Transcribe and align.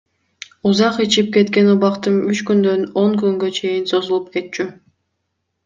Узак 0.69 0.95
ичип 1.05 1.29
кеткен 1.35 1.69
убактым 1.73 2.17
үч 2.33 2.43
күндөн 2.49 2.89
он 3.03 3.15
күнгө 3.21 3.53
чейин 3.61 3.89
созулуп 3.95 4.35
кетчү. 4.39 4.69